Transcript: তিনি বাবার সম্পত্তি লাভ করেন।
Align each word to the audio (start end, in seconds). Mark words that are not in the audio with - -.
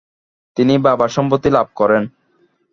তিনি 0.57 0.73
বাবার 0.85 1.09
সম্পত্তি 1.09 1.49
লাভ 1.55 1.67
করেন। 1.75 2.03